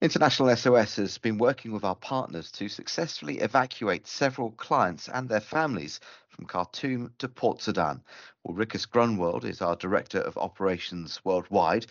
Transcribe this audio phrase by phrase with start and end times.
[0.00, 5.40] International SOS has been working with our partners to successfully evacuate several clients and their
[5.40, 8.00] families from Khartoum to Port Sudan.
[8.46, 11.86] Ulricus Groenewald is our Director of Operations Worldwide.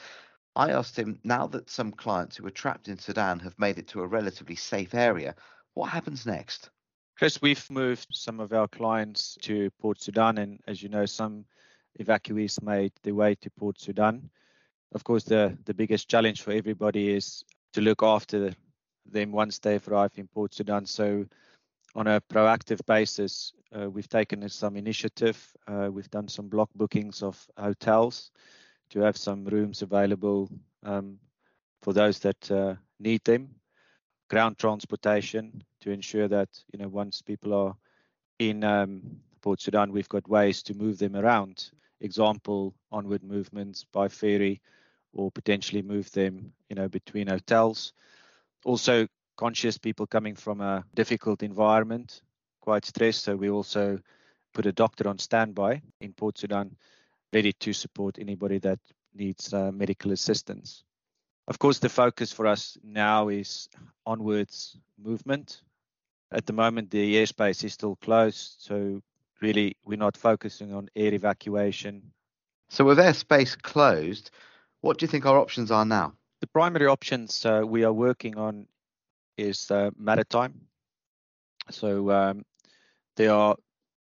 [0.55, 3.89] I asked him now that some clients who were trapped in Sudan have made it
[3.89, 5.35] to a relatively safe area,
[5.73, 6.69] what happens next?
[7.17, 11.43] Chris, we've moved some of our clients to Port Sudan, and as you know, some
[11.99, 14.29] evacuees made their way to Port Sudan.
[14.93, 17.43] Of course, the, the biggest challenge for everybody is
[17.77, 18.55] to look after
[19.05, 20.83] them once they've arrived in Port Sudan.
[20.87, 21.27] So,
[21.93, 25.37] on a proactive basis, uh, we've taken some initiative.
[25.67, 28.31] Uh, we've done some block bookings of hotels
[28.89, 30.49] to have some rooms available
[30.81, 31.19] um,
[31.83, 33.49] for those that uh, need them.
[34.27, 37.75] Ground transportation to ensure that you know once people are
[38.39, 39.03] in um,
[39.41, 41.69] Port Sudan, we've got ways to move them around.
[42.01, 44.61] Example: onward movements by ferry
[45.13, 47.93] or potentially move them, you know, between hotels.
[48.65, 49.07] Also,
[49.37, 52.21] conscious people coming from a difficult environment,
[52.61, 53.23] quite stressed.
[53.23, 53.99] So we also
[54.53, 56.75] put a doctor on standby in Port Sudan,
[57.33, 58.79] ready to support anybody that
[59.13, 60.83] needs uh, medical assistance.
[61.47, 63.69] Of course, the focus for us now is
[64.05, 65.61] onwards movement.
[66.31, 69.01] At the moment, the airspace is still closed, so
[69.41, 72.11] really we're not focusing on air evacuation.
[72.69, 74.31] So, with airspace closed,
[74.81, 76.13] what do you think our options are now?
[76.41, 78.67] The primary options uh, we are working on
[79.37, 80.61] is uh, maritime.
[81.71, 82.45] So um,
[83.15, 83.55] there are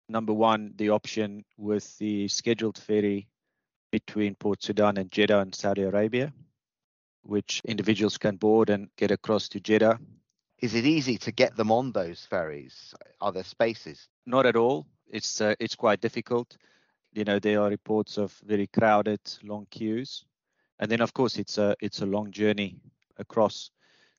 [0.08, 3.28] number one the option with the scheduled ferry
[3.92, 6.33] between Port Sudan and Jeddah in Saudi Arabia,
[7.22, 9.98] which individuals can board and get across to Jeddah.
[10.61, 12.95] Is it easy to get them on those ferries?
[13.20, 14.08] Are there spaces?
[14.27, 14.86] Not at all.
[15.06, 16.56] It's uh, it's quite difficult.
[17.12, 20.25] You know, there are reports of very crowded, long queues
[20.78, 22.77] and then of course it's a it's a long journey
[23.19, 23.70] across.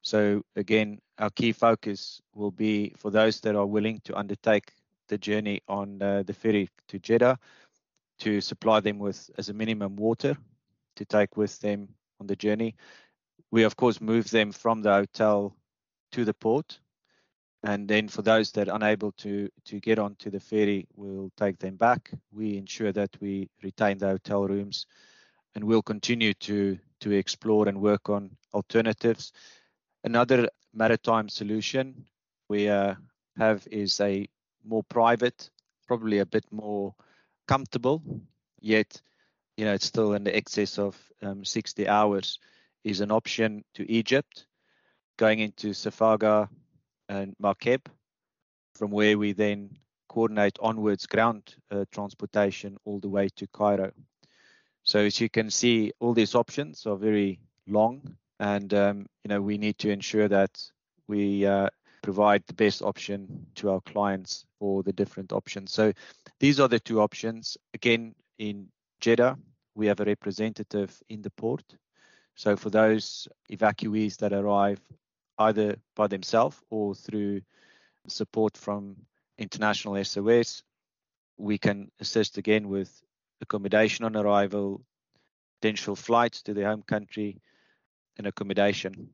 [0.02, 4.72] So again our key focus will be for those that are willing to undertake
[5.08, 7.38] the journey on uh, the ferry to jeddah
[8.20, 10.38] to supply them with as a minimum water
[10.96, 11.90] to take with them
[12.20, 12.76] on the journey.
[13.52, 15.56] We of course move them from the hotel
[16.12, 16.80] to the port.
[17.64, 21.58] And then for those that are unable to to get onto the ferry we'll take
[21.60, 22.12] them back.
[22.32, 24.86] We ensure that we retain the hotel rooms
[25.56, 29.34] and we'll continue to to explore and work on alternatives.
[30.04, 32.06] Another maritime solution
[32.50, 32.96] we uh,
[33.38, 34.28] have is a
[34.64, 35.50] more private,
[35.88, 36.94] probably a bit more
[37.48, 38.02] comfortable,
[38.60, 39.02] yet
[39.58, 42.40] you know it's still in the excess of um, 60 hours.
[42.84, 44.46] Is an option to Egypt,
[45.18, 46.48] going into Safaga
[47.10, 47.88] and Markeb,
[48.76, 53.92] from where we then coordinate onwards ground uh, transportation all the way to Cairo.
[54.86, 59.42] So as you can see, all these options are very long, and um, you know
[59.42, 60.62] we need to ensure that
[61.08, 61.70] we uh,
[62.04, 65.74] provide the best option to our clients for the different options.
[65.74, 65.92] So
[66.40, 67.58] these are the two options.
[67.74, 68.68] Again, in
[69.02, 69.40] Jeddah,
[69.74, 71.64] we have a representative in the port.
[72.36, 74.82] So for those evacuees that arrive
[75.40, 77.42] either by themselves or through
[78.08, 78.98] support from
[79.40, 80.62] International SOS,
[81.38, 83.02] we can assist again with
[83.42, 84.82] accommodation on arrival,
[85.62, 87.42] potential flights to their home country,
[88.18, 89.10] and accommodation.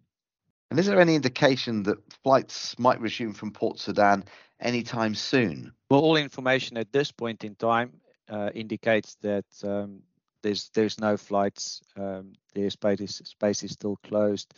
[0.69, 4.23] And is there any indication that flights might resume from Port Sudan
[4.59, 5.73] anytime soon?
[5.89, 7.99] Well, all information at this point in time
[8.29, 10.01] uh, indicates that um,
[10.43, 11.81] there's there's no flights.
[11.97, 14.53] Um, the airspace is, space is still closed,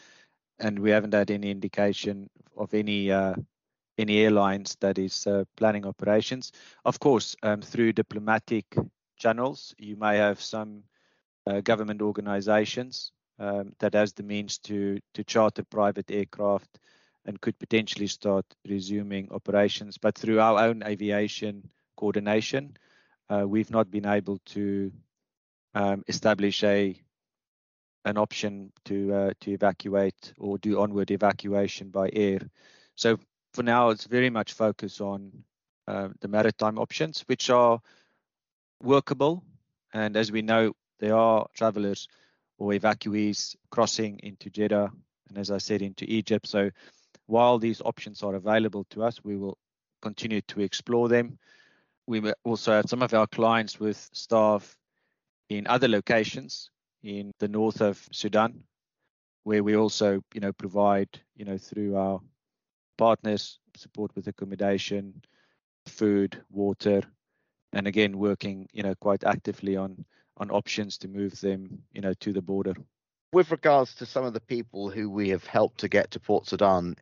[0.59, 3.34] and we haven't had any indication of any uh,
[3.97, 6.51] any airlines that is uh, planning operations.
[6.85, 8.66] Of course, um, through diplomatic
[9.18, 9.74] channels.
[9.78, 10.84] You may have some
[11.46, 16.79] uh, government organizations um, that has the means to, to charter private aircraft
[17.25, 19.97] and could potentially start resuming operations.
[19.97, 22.78] But through our own aviation coordination,
[23.29, 24.91] uh, we've not been able to
[25.74, 27.00] um, establish a
[28.06, 32.39] an option to uh, to evacuate or do onward evacuation by air.
[32.95, 33.18] So
[33.54, 35.31] for now, it's very much focused on
[35.88, 37.80] uh, the maritime options, which are
[38.83, 39.44] workable.
[39.94, 42.07] And as we know, there are travelers
[42.57, 44.91] or evacuees crossing into Jeddah
[45.30, 46.47] and, as I said, into Egypt.
[46.47, 46.69] So
[47.25, 49.57] while these options are available to us, we will
[50.01, 51.38] continue to explore them.
[52.06, 54.77] We also have some of our clients with staff
[55.50, 56.69] in other locations
[57.01, 58.63] in the north of Sudan,
[59.44, 62.19] where we also, you know, provide, you know, through our
[62.97, 65.21] partners support with accommodation,
[65.85, 67.01] food, water,
[67.74, 70.06] and again working you know quite actively on
[70.38, 72.75] on options to move them you know to the border
[73.34, 76.48] With regards to some of the people who we have helped to get to Port
[76.48, 76.96] Sudan,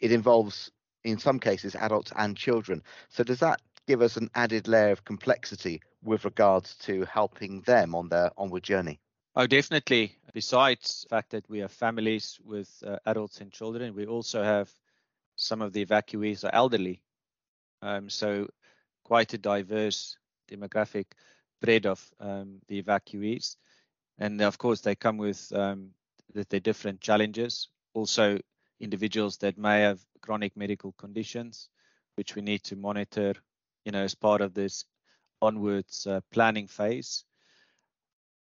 [0.00, 0.70] it involves,
[1.04, 2.82] in some cases, adults and children.
[3.08, 7.94] So, does that give us an added layer of complexity with regards to helping them
[7.94, 9.00] on their onward journey?
[9.36, 10.16] Oh, definitely.
[10.32, 14.70] Besides the fact that we have families with uh, adults and children, we also have
[15.36, 17.02] some of the evacuees are elderly.
[17.82, 18.48] Um, so
[19.10, 20.16] quite a diverse
[20.48, 21.06] demographic
[21.58, 23.56] spread of um, the evacuees.
[24.18, 25.90] And of course, they come with, um,
[26.32, 27.70] their different challenges.
[27.92, 28.38] Also,
[28.78, 31.68] individuals that may have chronic medical conditions,
[32.14, 33.34] which we need to monitor
[33.84, 34.84] you know, as part of this
[35.42, 37.24] onwards uh, planning phase.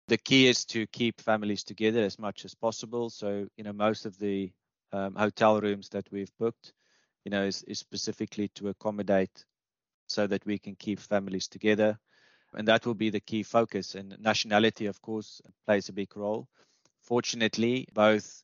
[0.10, 3.10] The key is to keep families together as much as possible.
[3.10, 4.52] So, you know, most of the
[4.92, 6.74] um, hotel rooms that we've booked,
[7.24, 9.46] you know, is, is specifically to accommodate
[10.08, 12.00] so that we can keep families together.
[12.54, 13.96] And that will be the key focus.
[13.96, 16.48] And nationality, of course, plays a big role.
[17.02, 18.44] Fortunately, both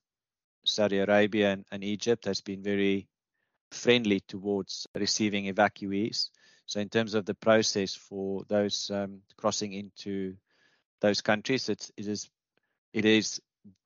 [0.66, 3.08] Saudi Arabia and, and Egypt has been very
[3.72, 6.30] friendly towards receiving evacuees.
[6.66, 10.36] So in terms of the process for those um, crossing into
[11.02, 12.30] those countries, it's, it is
[12.94, 13.42] it is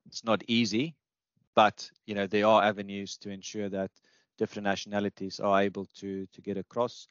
[0.06, 0.94] it's not easy,
[1.54, 3.90] but you know there are avenues to ensure that
[4.36, 7.08] different nationalities are able to to get across.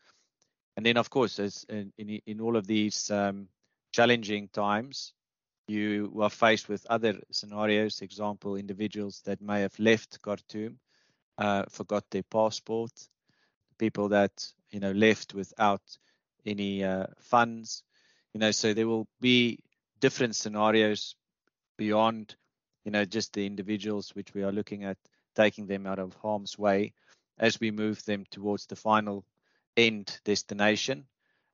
[0.77, 3.50] And then of course, as in in, in all of these um,
[3.91, 5.13] challenging times,
[5.68, 8.01] you are faced with other scenarios.
[8.01, 10.79] Example, individuals that may have left Khartoum,
[11.38, 12.91] uh, forgot their passport,
[13.77, 14.31] people that
[14.71, 15.81] you know left without
[16.45, 17.83] any uh, funds
[18.33, 19.59] you know so there will be
[20.00, 21.15] different scenarios
[21.77, 22.35] beyond
[22.85, 24.97] you know just the individuals which we are looking at
[25.35, 26.94] taking them out of harm's way
[27.39, 29.24] as we move them towards the final
[29.77, 31.06] end destination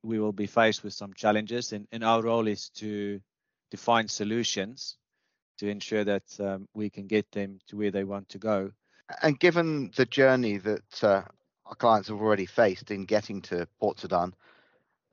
[0.02, 3.20] we will be faced with some challenges and, and our role is to
[3.70, 4.96] to find solutions
[5.58, 8.70] to ensure that um, we can get them to where they want to go
[9.22, 11.22] and given the journey that uh,
[11.66, 14.34] our clients have already faced in getting to Port Sudan.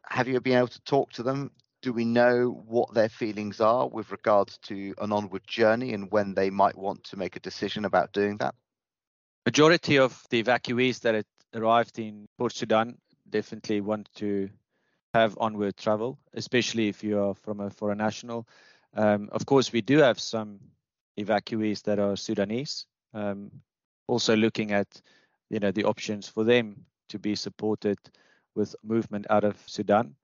[0.06, 1.52] Have you been able to talk to them?
[1.82, 6.34] Do we know what their feelings are with regards to an onward journey and when
[6.34, 8.54] they might want to make a decision about doing that?
[9.46, 11.16] Majority of the evacuees that
[11.54, 12.98] arrived in Port Sudan
[13.30, 14.50] definitely want to
[15.14, 18.48] have onward travel, especially if you are from a foreign national.
[18.96, 20.60] Um, of course, we do have some
[21.20, 22.86] evacuees that are Sudanese.
[23.14, 23.52] Um,
[24.08, 25.02] also looking at
[25.50, 27.98] you know the options for them to be supported
[28.56, 30.16] with movement out of Sudan.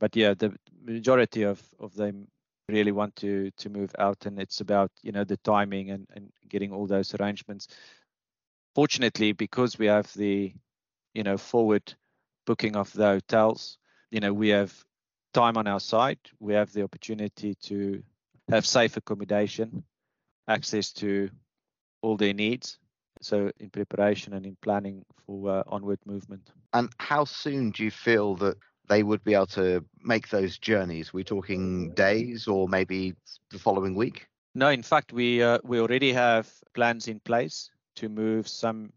[0.00, 2.28] But yeah, the majority of of them
[2.68, 6.32] really want to to move out, and it's about you know the timing and and
[6.48, 7.68] getting all those arrangements.
[8.74, 10.54] Fortunately, because we have the
[11.14, 11.94] you know forward
[12.46, 13.78] booking of the hotels,
[14.10, 14.72] you know we have
[15.32, 16.18] time on our side.
[16.40, 18.02] We have the opportunity to
[18.50, 19.84] have safe accommodation,
[20.48, 21.30] access to
[22.02, 22.78] all their needs,
[23.20, 26.50] so in preparation and in planning for uh, onward movement.
[26.72, 28.56] And how soon do you feel that
[28.88, 31.12] they would be able to make those journeys?
[31.12, 33.14] We're talking days or maybe
[33.50, 34.26] the following week?
[34.54, 38.92] No, in fact, we uh, we already have plans in place to move some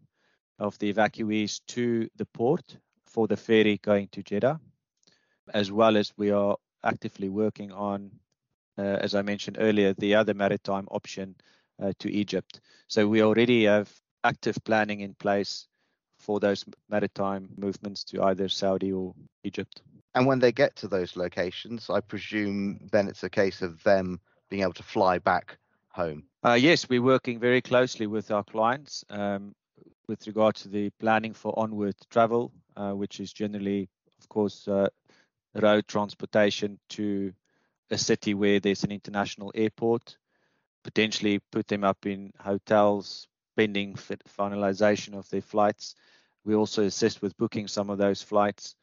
[0.58, 2.76] of the evacuees to the port
[3.06, 4.60] for the ferry going to Jeddah,
[5.52, 8.10] as well as we are actively working on,
[8.78, 11.34] uh, as I mentioned earlier, the other maritime option
[11.82, 12.60] uh, to Egypt.
[12.88, 13.92] So we already have
[14.24, 15.68] active planning in place
[16.18, 19.82] for those maritime movements to either Saudi or Egypt.
[20.14, 24.20] And when they get to those locations, I presume then it's a case of them
[24.48, 25.58] being able to fly back
[25.90, 26.24] home.
[26.46, 29.52] Uh, yes, we're working very closely with our clients um,
[30.06, 33.88] with regard to the planning for onward travel, uh, which is generally,
[34.20, 34.86] of course, uh,
[35.56, 37.32] road transportation to
[37.90, 40.18] a city where there's an international airport,
[40.84, 43.26] potentially put them up in hotels,
[43.56, 45.96] pending finalization of their flights.
[46.44, 48.76] We also assist with booking some of those flights.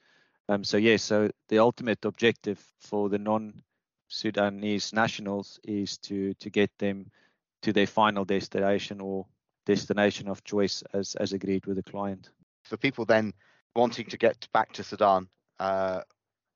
[0.49, 6.69] Um, so yes, so the ultimate objective for the non-Sudanese nationals is to to get
[6.77, 7.09] them
[7.63, 9.25] to their final destination or
[9.65, 12.29] destination of choice as as agreed with the client.
[12.63, 13.33] For people then
[13.75, 15.27] wanting to get back to Sudan
[15.59, 16.01] uh,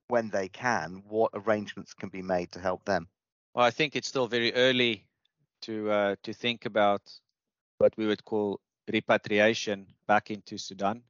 [0.08, 3.08] when they can, what arrangements can be made to help them?
[3.54, 5.06] Well, I think it's still very early
[5.64, 7.02] to uh, to think about
[7.80, 8.60] what we would call
[8.92, 11.04] repatriation back into Sudan.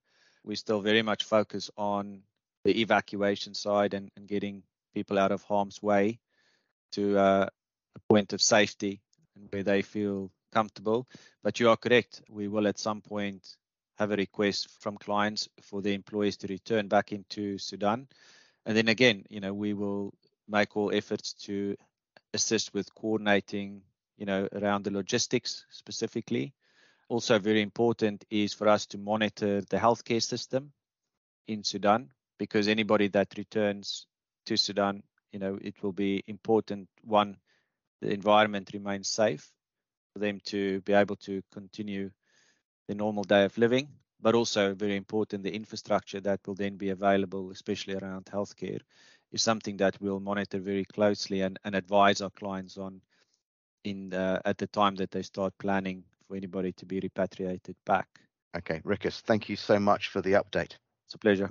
[0.44, 2.24] We still very much focus on
[2.64, 4.64] the evacuation side and, and getting
[4.94, 6.20] people out of harm's way
[6.94, 7.48] to uh,
[7.96, 9.02] a point of safety
[9.38, 11.08] and where they feel comfortable.
[11.44, 12.22] But you are correct.
[12.30, 13.56] We will at some point
[13.98, 18.08] have a request from clients for the employees to return back into Sudan.
[18.66, 20.14] And then again, you know, we will
[20.48, 21.76] make all efforts to
[22.34, 23.82] assist with coordinating
[24.18, 26.54] you know, around the logistics specifically.
[27.10, 30.74] Also, very important is for us to monitor the healthcare system
[31.48, 34.08] in Sudan because anybody that returns
[34.46, 37.38] to Sudan, you know, it will be important one,
[38.02, 39.52] the environment remains safe
[40.14, 42.10] for them to be able to continue
[42.88, 43.88] the normal day of living,
[44.22, 48.80] but also very important, the infrastructure that will then be available, especially around healthcare,
[49.32, 53.02] is something that we'll monitor very closely and, and advise our clients on
[53.84, 58.08] in the, at the time that they start planning for anybody to be repatriated back.
[58.56, 60.76] Okay, Ricus, thank you so much for the update.
[61.06, 61.50] It's a pleasure.